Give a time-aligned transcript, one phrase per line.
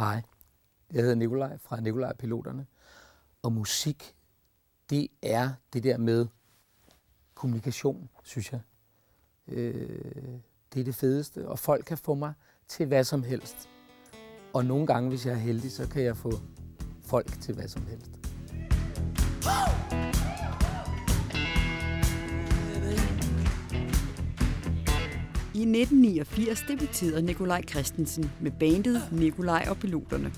[0.00, 0.22] Hej,
[0.92, 2.66] jeg hedder Nikolaj fra Nikolaj Piloterne.
[3.42, 4.16] Og musik,
[4.90, 6.26] det er det der med
[7.34, 8.60] kommunikation, synes jeg.
[9.48, 10.40] Øh,
[10.74, 12.32] det er det fedeste, og folk kan få mig
[12.68, 13.68] til hvad som helst.
[14.54, 16.32] Og nogle gange, hvis jeg er heldig, så kan jeg få
[17.02, 18.10] folk til hvad som helst.
[25.60, 30.32] I 1989 debuterede Nikolaj Christensen med bandet Nikolaj og Piloterne.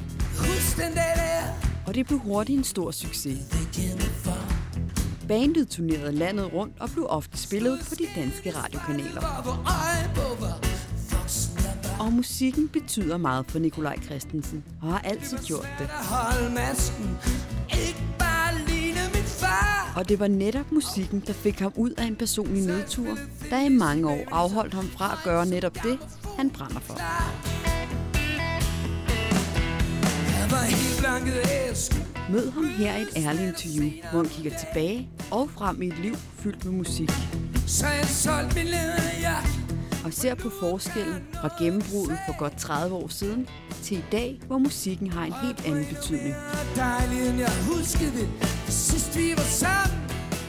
[1.87, 3.39] Og det blev hurtigt en stor succes.
[5.29, 9.23] Bandet turnerede landet rundt og blev ofte spillet på de danske radiokanaler.
[12.01, 15.89] Og musikken betyder meget for Nikolaj Christensen, og har altid gjort det.
[19.97, 23.19] Og det var netop musikken, der fik ham ud af en personlig nedtur,
[23.51, 25.99] der i mange år afholdt ham fra at gøre netop det,
[26.37, 26.99] han brænder for.
[32.33, 35.99] Mød ham her i et ærligt interview, hvor han kigger tilbage og frem i et
[35.99, 37.11] liv fyldt med musik.
[37.67, 38.67] Så jeg solgte min
[40.05, 43.49] og ser på forskellen fra gennembruddet for godt 30 år siden
[43.83, 46.35] til i dag, hvor musikken har en helt anden betydning.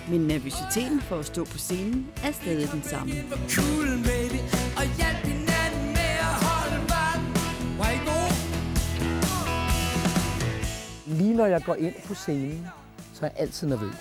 [0.10, 3.14] Men nervøsiteten for at stå på scenen er stadig den samme.
[11.08, 12.68] Lige når jeg går ind på scenen,
[13.14, 13.96] så er jeg altid nervøs.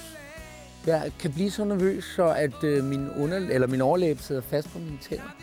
[0.86, 4.72] Jeg kan blive så nervøs, så at øh, min, under, eller min overlæbe sidder fast
[4.72, 5.36] på mine tænder.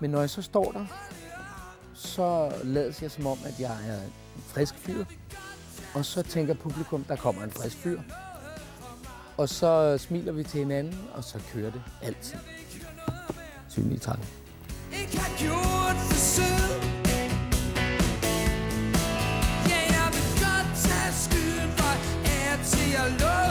[0.00, 0.86] Men når jeg så står der,
[1.94, 5.04] så lader jeg som om, at jeg er en frisk fyr.
[5.94, 8.00] Og så tænker publikum, der kommer en frisk fyr.
[9.36, 12.38] Og så smiler vi til hinanden, og så kører det altid.
[13.68, 14.24] 7 13.
[15.00, 16.80] Ikke har gjort for sød.
[19.70, 23.43] Ja, jeg vil godt tage skylden for at til at love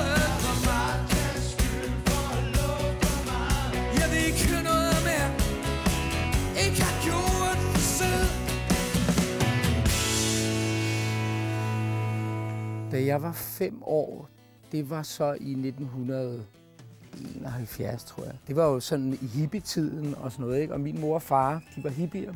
[13.05, 14.29] jeg var fem år,
[14.71, 18.33] det var så i 1971, tror jeg.
[18.47, 20.73] Det var jo sådan i hippietiden og sådan noget, ikke?
[20.73, 22.33] Og min mor og far, de var hippier.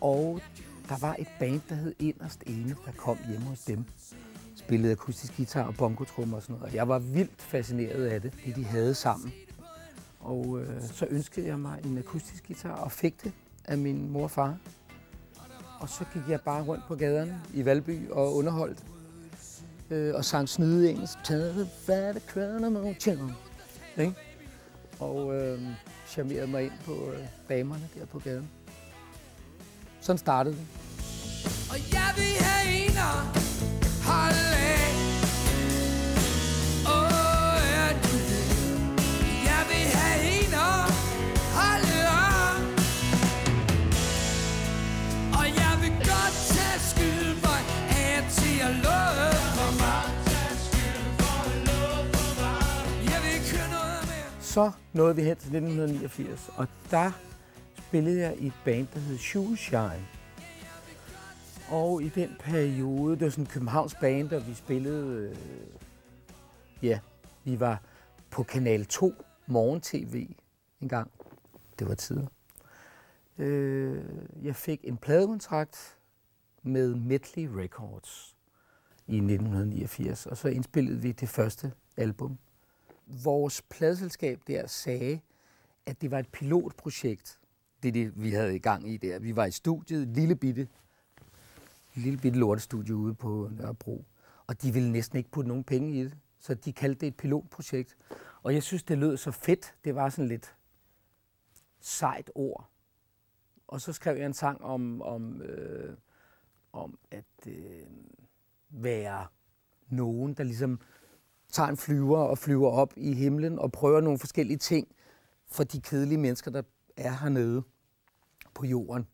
[0.00, 0.40] Og
[0.88, 3.84] der var et band, der hed Inderst Ene, der kom hjemme hos dem.
[4.56, 6.70] Spillede akustisk guitar og bongotrummer og sådan noget.
[6.70, 9.32] Og jeg var vildt fascineret af det, det de havde sammen.
[10.20, 13.32] Og øh, så ønskede jeg mig en akustisk guitar og fik det
[13.64, 14.56] af min mor og far.
[15.80, 18.78] Og så gik jeg bare rundt på gaderne i Valby og underholdt
[19.90, 21.24] øh, og sang snyde engelsk.
[21.24, 21.52] Tag
[21.86, 22.94] hvad det kører med
[23.98, 24.14] ikke?
[25.00, 25.60] Og øh,
[26.08, 28.50] charmerede mig ind på øh, damerne der på gaden.
[30.00, 30.66] Sådan startede det.
[31.70, 32.75] Og jeg vil have
[54.56, 57.12] så nåede vi hen til 1989, og der
[57.76, 60.06] spillede jeg i et band, der hed Shoeshine.
[61.70, 65.36] Og i den periode, det var sådan en Københavns band, og vi spillede, øh,
[66.82, 66.98] ja,
[67.44, 67.82] vi var
[68.30, 69.14] på Kanal 2
[69.46, 70.28] Morgen-TV
[70.80, 71.10] en gang.
[71.78, 72.26] Det var tider.
[73.38, 74.04] Øh,
[74.42, 75.96] jeg fik en pladekontrakt
[76.62, 78.36] med Medley Records
[79.06, 82.38] i 1989, og så indspillede vi det første album,
[83.06, 85.20] vores pladselskab der sagde,
[85.86, 87.38] at det var et pilotprojekt,
[87.82, 89.18] det, det vi havde i gang i der.
[89.18, 90.68] Vi var i studiet, lille bitte,
[91.94, 94.04] lille bitte lortestudie ude på Nørrebro,
[94.46, 97.16] og de ville næsten ikke putte nogen penge i det, så de kaldte det et
[97.16, 97.96] pilotprojekt.
[98.42, 99.74] Og jeg synes, det lød så fedt.
[99.84, 100.54] Det var sådan lidt
[101.80, 102.70] sejt ord.
[103.66, 105.96] Og så skrev jeg en sang om, om, øh,
[106.72, 107.86] om at øh,
[108.68, 109.26] være
[109.88, 110.80] nogen, der ligesom
[111.52, 114.88] tager en flyver og flyver op i himlen og prøver nogle forskellige ting
[115.48, 116.62] for de kedelige mennesker, der
[116.96, 117.62] er hernede
[118.54, 119.06] på jorden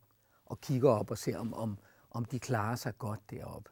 [0.47, 1.79] og kigger op og ser, om, om,
[2.11, 3.71] om de klarer sig godt deroppe.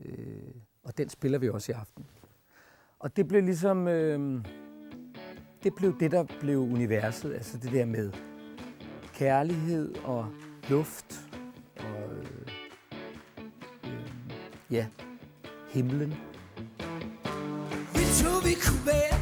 [0.00, 2.06] Øh, og den spiller vi også i aften.
[2.98, 3.88] Og det blev ligesom...
[3.88, 4.44] Øh,
[5.62, 7.34] det blev det, der blev universet.
[7.34, 8.12] Altså det der med
[9.14, 10.26] kærlighed og
[10.68, 11.30] luft
[11.76, 12.16] og...
[12.16, 12.48] Øh,
[13.84, 14.12] øh,
[14.70, 14.86] ja,
[15.68, 16.14] himlen
[18.20, 19.21] troede vi kunne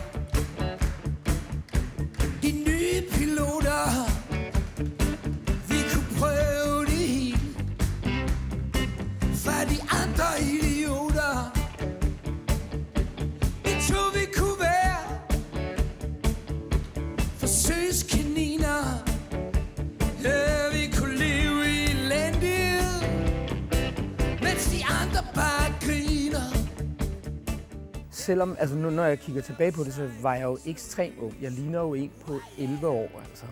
[28.31, 31.37] selvom, altså nu når jeg kigger tilbage på det, så var jeg jo ekstremt ung.
[31.43, 33.45] Jeg ligner jo en på 11 år, altså.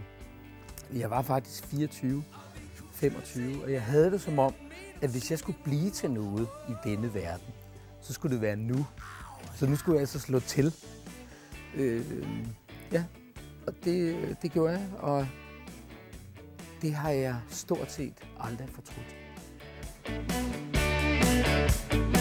[0.93, 2.25] Jeg var faktisk 24,
[2.93, 4.55] 25, og jeg havde det som om,
[5.03, 7.55] at hvis jeg skulle blive til noget i denne verden,
[8.01, 8.87] så skulle det være nu.
[9.55, 10.75] Så nu skulle jeg altså slå til.
[11.75, 12.05] Øh,
[12.93, 13.05] ja,
[13.67, 15.27] og det, det gjorde jeg, og
[16.83, 19.15] det har jeg stort set aldrig fortrudt.
[21.79, 22.18] så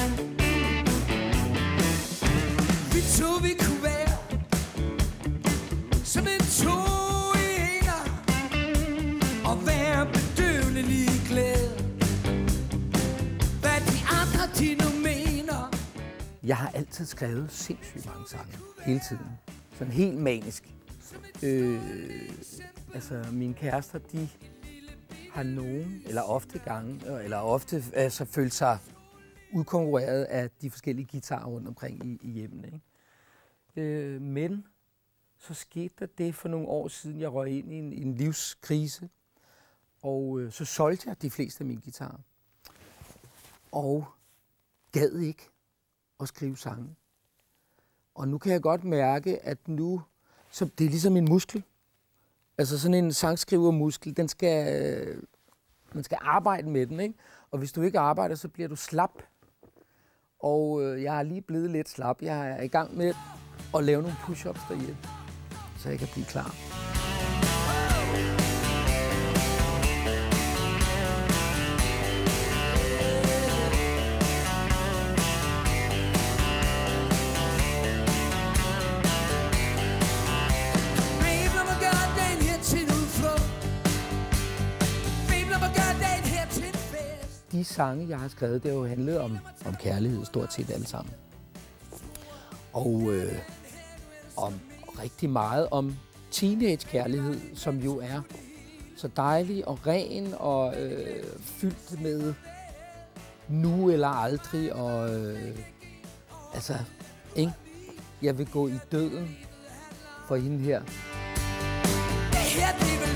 [2.97, 4.17] vi kunne være
[6.05, 6.77] Som en to
[7.37, 7.87] i
[9.45, 11.69] Og være bedøvende ligeglad
[13.61, 15.75] Hvad de andre de nu mener
[16.43, 18.53] Jeg har altid skrevet sindssygt mange sange
[18.85, 19.27] Hele tiden
[19.77, 20.63] Sådan helt manisk
[21.43, 21.81] øh,
[22.93, 24.29] Altså mine kærester de
[25.31, 28.77] har nogen, eller ofte gange, eller ofte altså, følt sig
[29.53, 32.65] udkonkurreret af de forskellige guitarer rundt omkring i, i hjemmet.
[32.65, 32.86] Ikke?
[33.77, 34.67] Øh, men
[35.37, 39.09] så skete der det for nogle år siden, jeg røg ind i en, en livskrise,
[40.01, 42.19] og øh, så solgte jeg de fleste af mine guitarer.
[43.71, 44.05] Og
[44.91, 45.49] gad ikke
[46.19, 46.95] at skrive sange.
[48.15, 50.01] Og nu kan jeg godt mærke, at nu,
[50.51, 51.63] så det er ligesom en muskel.
[52.57, 55.23] Altså sådan en sangskrivermuskel, den skal, øh,
[55.93, 57.15] man skal arbejde med den, ikke?
[57.51, 59.23] Og hvis du ikke arbejder, så bliver du slap.
[60.39, 62.21] Og øh, jeg er lige blevet lidt slap.
[62.21, 63.13] Jeg er i gang med
[63.77, 64.97] og lave nogle push-ups derhjemme,
[65.77, 66.55] så jeg kan blive klar.
[87.51, 90.87] de sange, jeg har skrevet, det har jo handlet om, om kærlighed stort set alle
[90.87, 91.13] sammen.
[92.73, 93.37] Og øh,
[94.37, 94.53] om
[95.01, 95.95] rigtig meget om
[96.31, 98.21] teenage-kærlighed, som jo er
[98.97, 102.33] så dejlig og ren og øh, fyldt med
[103.47, 104.73] nu eller aldrig.
[104.73, 105.57] Og øh,
[106.53, 106.73] altså,
[107.35, 107.53] ikke?
[108.21, 109.37] Jeg vil gå i døden
[110.27, 110.81] for hende her.
[112.31, 113.06] Det her,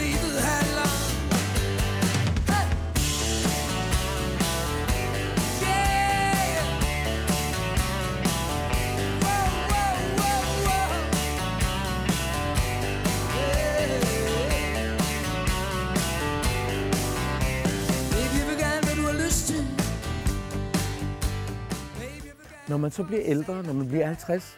[22.82, 24.58] man så bliver ældre, når man bliver 50,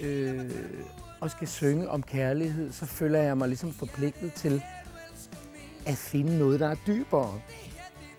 [0.00, 0.50] øh,
[1.20, 4.62] og skal synge om kærlighed, så føler jeg mig ligesom forpligtet til
[5.86, 7.40] at finde noget, der er dybere.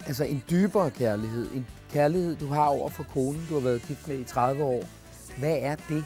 [0.08, 1.52] Altså en dybere kærlighed.
[1.52, 4.84] En kærlighed, du har over for konen, du har været gift med i 30 år.
[5.38, 6.06] Hvad er det?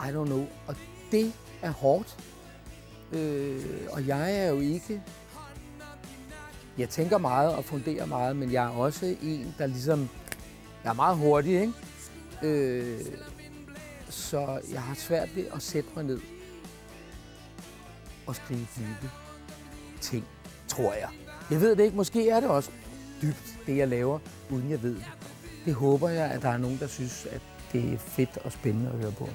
[0.00, 0.46] I don't know.
[0.66, 0.76] Og
[1.10, 1.32] det
[1.62, 2.16] er hårdt.
[3.12, 5.02] Øh, og jeg er jo ikke...
[6.78, 10.08] Jeg tænker meget og funderer meget, men jeg er også en, der ligesom
[10.84, 11.72] jeg er meget hurtig, ikke?
[12.42, 13.00] Øh,
[14.08, 16.20] så jeg har svært ved at sætte mig ned
[18.26, 19.10] og skrive dybe
[20.00, 20.24] ting,
[20.68, 21.08] tror jeg.
[21.50, 21.96] Jeg ved det ikke.
[21.96, 22.70] Måske er det også
[23.22, 24.18] dybt, det jeg laver,
[24.50, 25.04] uden jeg ved det.
[25.64, 27.40] Det håber jeg, at der er nogen, der synes, at
[27.72, 29.28] det er fedt og spændende at høre på.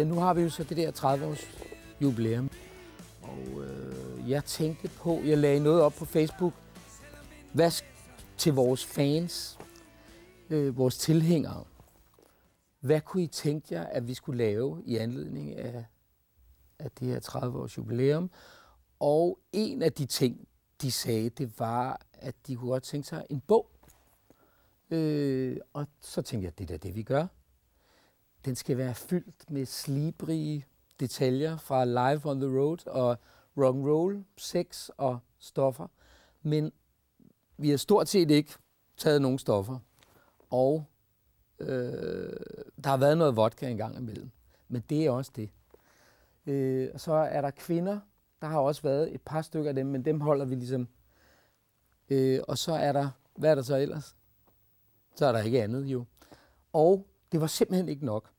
[0.00, 1.46] Ja, nu har vi jo så det der 30-års
[2.00, 2.50] jubilæum.
[3.22, 6.52] Og øh, jeg tænkte på, jeg lagde noget op på Facebook.
[7.52, 7.82] Hvad
[8.36, 9.58] til vores fans,
[10.50, 11.64] øh, vores tilhængere.
[12.80, 15.84] Hvad kunne I tænke jer, at vi skulle lave i anledning af,
[16.78, 18.30] af det her 30-års jubilæum?
[19.00, 20.48] Og en af de ting,
[20.82, 23.70] de sagde, det var, at de kunne godt tænke sig en bog.
[24.90, 27.26] Øh, og så tænkte jeg, det er det, vi gør.
[28.44, 30.66] Den skal være fyldt med slibrige
[31.00, 33.16] detaljer fra Live on the Road og
[33.56, 35.86] rock and roll, sex og stoffer.
[36.42, 36.72] Men
[37.56, 38.52] vi har stort set ikke
[38.96, 39.78] taget nogen stoffer.
[40.50, 40.84] Og
[41.58, 42.32] øh,
[42.84, 44.30] der har været noget vodka engang imellem.
[44.68, 45.50] Men det er også det.
[46.46, 48.00] Øh, og så er der kvinder.
[48.40, 50.88] Der har også været et par stykker af dem, men dem holder vi ligesom.
[52.08, 54.16] Øh, og så er der, hvad er der så ellers?
[55.14, 56.04] Så er der ikke andet jo.
[56.72, 58.30] Og det var simpelthen ikke nok.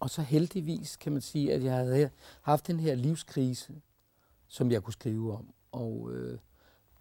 [0.00, 2.10] Og så heldigvis kan man sige, at jeg havde
[2.42, 3.80] haft den her livskrise,
[4.46, 5.54] som jeg kunne skrive om.
[5.72, 6.38] Og øh,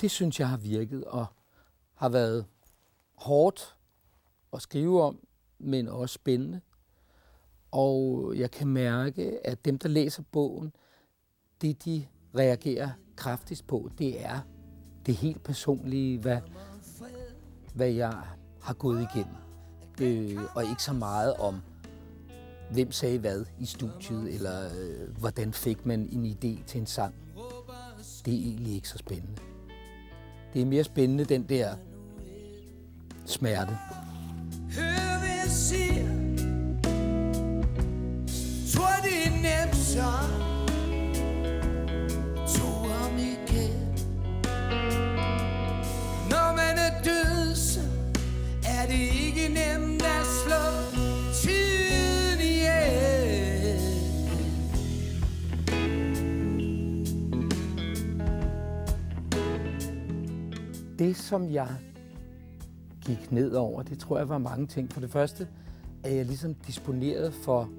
[0.01, 1.25] det synes jeg har virket og
[1.93, 2.45] har været
[3.15, 3.75] hårdt
[4.53, 5.19] at skrive om,
[5.59, 6.61] men også spændende.
[7.71, 10.75] Og jeg kan mærke, at dem, der læser bogen,
[11.61, 14.39] det de reagerer kraftigst på, det er
[15.05, 16.41] det helt personlige, hvad,
[17.73, 18.23] hvad jeg
[18.61, 19.44] har gået igennem.
[20.01, 21.61] Øh, og ikke så meget om,
[22.71, 27.15] hvem sagde hvad i studiet, eller øh, hvordan fik man en idé til en sang.
[28.25, 29.41] Det er egentlig ikke så spændende.
[30.53, 31.75] Det er mere spændende, den der
[33.25, 33.77] smerte.
[34.75, 36.07] Hør, hvad jeg siger.
[38.75, 40.44] Tror, det er nemt så.
[61.05, 61.67] Det, som jeg
[63.05, 64.93] gik ned over, det tror jeg var mange ting.
[64.93, 65.47] For det første
[66.03, 67.69] er jeg ligesom disponeret for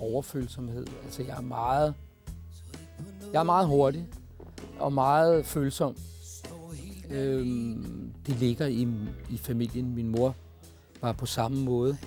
[0.00, 0.86] overfølsomhed.
[1.04, 1.94] Altså jeg er meget,
[3.32, 4.06] jeg er meget hurtig
[4.78, 5.96] og meget følsom.
[7.10, 8.88] Øhm, det ligger i,
[9.30, 9.94] i familien.
[9.94, 10.34] Min mor
[11.00, 11.98] var på samme måde,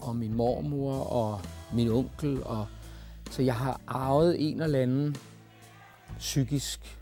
[0.00, 1.40] og min mormor og
[1.74, 2.44] min onkel.
[2.44, 2.66] Og,
[3.30, 5.16] så jeg har arvet en eller anden
[6.18, 7.01] psykisk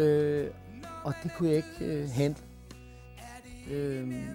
[0.00, 0.50] Øh,
[1.04, 2.42] og det kunne jeg ikke øh, handle.
[3.70, 4.28] Øh,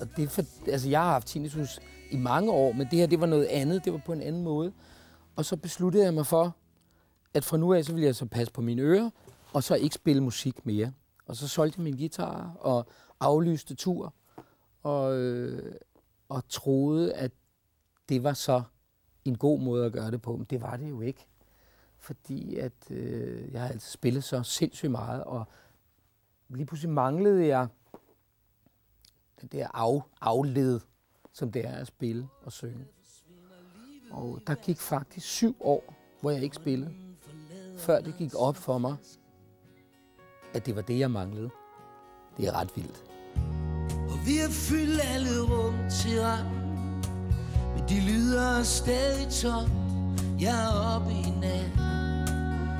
[0.00, 3.20] og det for, altså jeg har haft tinnitus i mange år, men det her det
[3.20, 3.84] var noget andet.
[3.84, 4.72] Det var på en anden måde.
[5.36, 6.56] Og så besluttede jeg mig for,
[7.34, 9.10] at fra nu af, så ville jeg så passe på mine ører,
[9.52, 10.92] og så ikke spille musik mere.
[11.26, 12.86] Og så solgte jeg min guitar og
[13.20, 14.14] aflyste tur,
[14.82, 15.74] og, øh,
[16.28, 17.32] og troede, at
[18.08, 18.62] det var så
[19.24, 20.36] en god måde at gøre det på.
[20.36, 21.26] Men det var det jo ikke.
[22.06, 25.44] Fordi at øh, jeg har altid spillet så sindssygt meget, og
[26.48, 27.68] lige pludselig manglede jeg
[29.40, 30.80] den der af, afled,
[31.32, 32.86] som det er at spille og synge.
[34.10, 36.94] Og der gik faktisk syv år, hvor jeg ikke spillede,
[37.76, 38.96] før det gik op for mig,
[40.54, 41.50] at det var det, jeg manglede.
[42.36, 43.04] Det er ret vildt.
[43.86, 46.48] Og vi har fyldt alle rum til rand,
[47.74, 49.72] men de lyder stadig tomt.
[50.40, 51.85] Jeg er oppe i nat,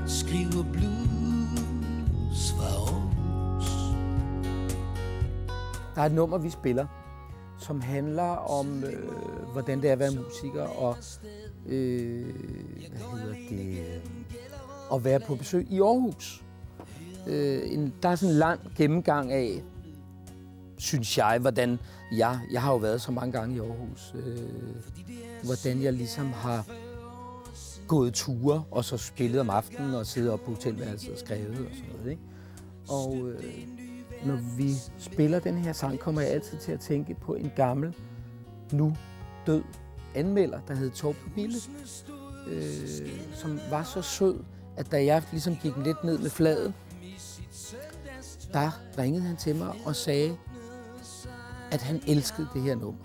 [0.06, 3.12] skriver blues for
[5.94, 6.86] Der er et nummer, vi spiller,
[7.58, 9.08] som handler om, øh,
[9.52, 10.96] hvordan det er at være musiker, og
[11.66, 12.25] øh,
[12.90, 16.44] hvad hedder det, øh, at være på besøg i Aarhus.
[17.26, 19.62] Øh, en, der er sådan en lang gennemgang af,
[20.78, 21.78] synes jeg, hvordan
[22.12, 24.38] jeg, jeg har jo været så mange gange i Aarhus, øh,
[25.44, 26.66] hvordan jeg ligesom har
[27.88, 31.75] gået ture, og så spillet om aftenen, og siddet op på hotelværelset og skrevet og
[31.75, 32.11] sådan noget.
[32.11, 32.23] Ikke?
[32.88, 33.45] Og øh,
[34.26, 37.95] når vi spiller den her sang, kommer jeg altid til at tænke på en gammel,
[38.73, 38.97] nu
[39.47, 39.62] død
[40.14, 41.59] anmelder, der hed Torben Bille,
[42.49, 42.62] øh,
[43.35, 44.45] som var så sød,
[44.76, 46.73] at da jeg ligesom gik lidt ned med fladet,
[48.52, 50.37] der ringede han til mig og sagde,
[51.71, 53.00] at han elskede det her nummer.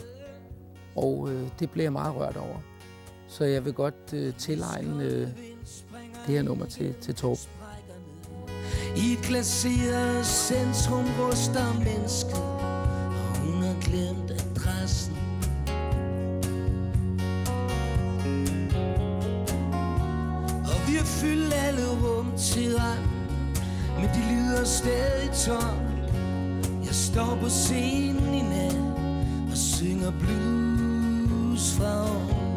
[0.95, 2.57] Og øh, det blev jeg meget rørt over.
[3.31, 5.27] Så jeg vil godt øh, tilegne øh,
[6.27, 7.47] det her nummer til, til Torben.
[8.97, 12.43] I et glaseret centrum ruster mennesket
[13.17, 15.17] Og hun har glemt adressen
[20.65, 23.05] Og vi har fyldt alle rum til rand
[23.95, 25.77] Men de lyder stadig tom
[26.85, 28.81] Jeg står på scenen i nat
[29.51, 32.50] Og synger blues fra år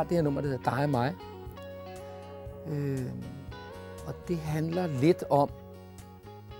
[0.00, 1.14] har det her nummer, der hedder Dig og mig.
[2.68, 3.12] Øh,
[4.06, 5.50] og det handler lidt om,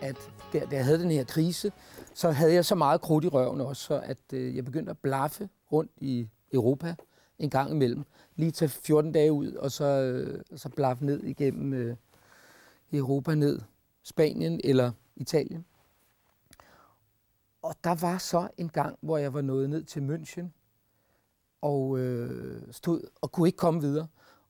[0.02, 0.16] at
[0.52, 1.72] der, da jeg havde den her krise,
[2.14, 4.98] så havde jeg så meget krudt i røven også, så at øh, jeg begyndte at
[4.98, 6.94] blaffe rundt i Europa
[7.38, 8.04] en gang imellem.
[8.36, 11.96] Lige tage 14 dage ud, og så, øh, så blaffe ned igennem øh,
[12.98, 13.60] Europa, ned
[14.02, 15.64] Spanien eller Italien.
[17.62, 20.46] Og der var så en gang, hvor jeg var nået ned til München,
[21.60, 24.06] og øh, stod og kunne ikke komme videre.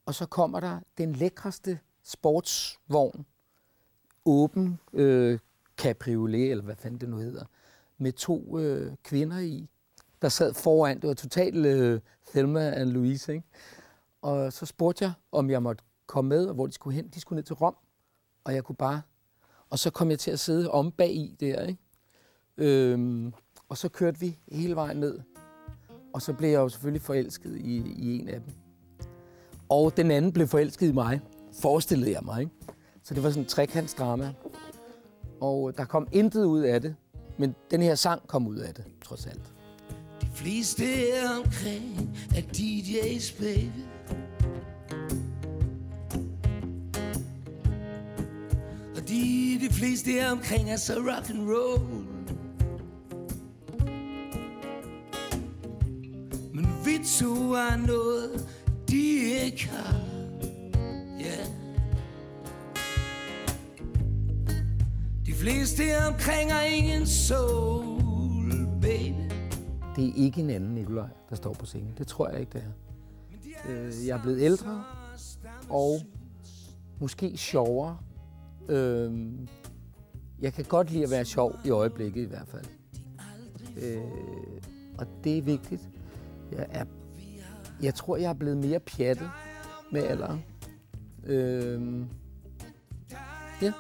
[0.07, 3.27] Og så kommer der den lækreste sportsvogn,
[4.25, 5.39] åben øh,
[5.77, 7.45] cabriolet, eller hvad fanden det nu hedder,
[7.99, 9.69] med to øh, kvinder i,
[10.23, 11.01] der sad foran.
[11.01, 13.47] Det var totalt øh, Thelma and Louise, ikke?
[14.23, 17.09] Og så spurgte jeg, om jeg måtte komme med, og hvor de skulle hen.
[17.09, 17.77] De skulle ned til Rom,
[18.45, 19.03] og jeg kunne bare...
[19.71, 21.81] Og så kom jeg til at sidde om bag i der, ikke?
[22.57, 23.33] Øhm,
[23.69, 25.21] og så kørte vi hele vejen ned.
[26.15, 28.55] Og så blev jeg jo selvfølgelig forelsket i, i en af dem.
[29.69, 31.21] Og den anden blev forelsket i mig,
[31.61, 32.41] forestillede jeg mig.
[32.41, 32.53] Ikke?
[33.03, 34.35] Så det var sådan en trekantsdrama.
[35.41, 36.97] Og der kom intet ud af det,
[37.39, 39.53] men den her sang kom ud af det, trods alt.
[40.21, 40.83] De fleste
[41.45, 43.90] omkring at DJ's baby.
[49.81, 52.07] De, de fleste omkring er så rock and roll.
[56.55, 58.49] Men vi to er noget,
[58.89, 59.95] de ikke har.
[61.21, 61.47] Yeah.
[65.27, 69.33] De fleste omkring har ingen soul, baby.
[69.97, 71.95] Det er ikke en anden Nikolaj, der står på scenen.
[71.99, 73.71] Det tror jeg ikke, det er.
[73.71, 74.85] Øh, jeg er blevet ældre,
[75.69, 76.01] og
[77.01, 77.99] måske sjovere.
[78.69, 79.31] Øh,
[80.43, 82.65] jeg kan godt lide at være sjov i øjeblikket i hvert fald.
[83.83, 84.01] Øh,
[84.99, 85.83] og det er vigtigt.
[86.53, 86.85] Jeg, er,
[87.83, 89.31] jeg tror, jeg er blevet mere pjattet
[89.93, 90.45] med alderen.
[91.25, 91.81] Øh,
[93.63, 93.73] ja.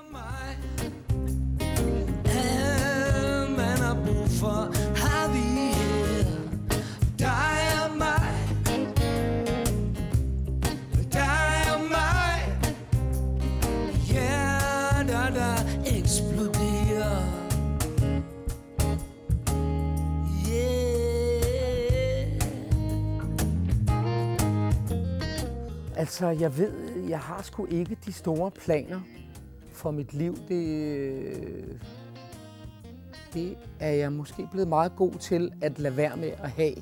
[3.57, 4.80] Man har brug for
[26.01, 26.73] Altså, jeg ved,
[27.09, 29.01] jeg har sgu ikke de store planer
[29.73, 30.37] for mit liv.
[30.49, 31.81] Det,
[33.35, 36.75] det er jeg måske blevet meget god til at lade være med at have.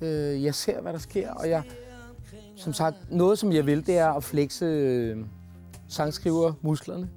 [0.00, 1.62] Øh, Jeg ser, hvad der sker, og jeg,
[2.56, 5.24] som sagt, noget som jeg vil, det er at flexe øh,
[5.88, 7.10] sangskriver musklerne.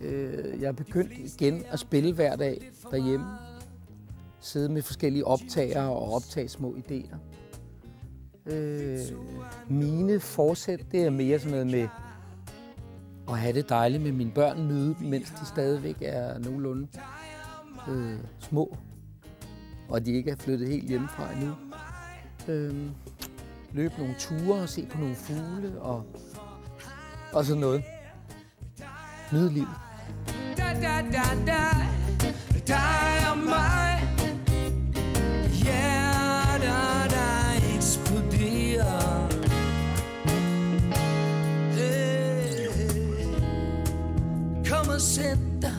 [0.00, 3.26] Øh, Jeg er begyndt igen at spille hver dag derhjemme.
[4.40, 7.16] Sidde med forskellige optagere og optage små idéer.
[8.46, 8.98] Øh,
[9.68, 11.88] mine forsæt, det er mere sådan noget med
[13.28, 16.88] at have det dejligt med mine børn, nyde dem, mens de stadigvæk er nogenlunde
[17.88, 18.76] øh, små,
[19.88, 21.54] og de ikke er flyttet helt hjemmefra endnu.
[22.48, 22.74] Øh,
[23.72, 26.04] løbe nogle ture og se på nogle fugle og,
[27.32, 27.82] og sådan noget.
[29.32, 29.68] Nyde livet.
[30.56, 31.86] Da da da da
[32.66, 34.05] Dig og mig
[44.96, 45.76] Kom og sæt dig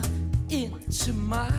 [0.49, 1.53] ind til mig.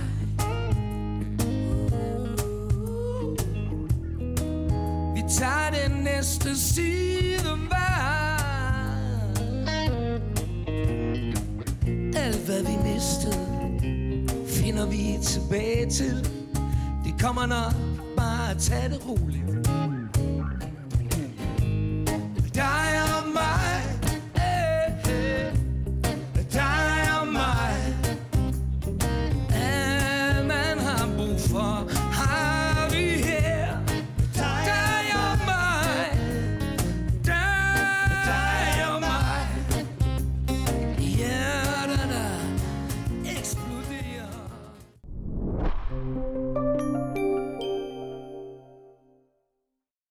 [5.15, 7.79] Vi tager den næste sidevej
[12.17, 13.47] Alt hvad vi mistede
[14.47, 16.31] Finder vi tilbage til.
[17.05, 17.73] Det kommer nok
[18.17, 19.69] Bare tag det roligt.
[22.55, 22.88] Dig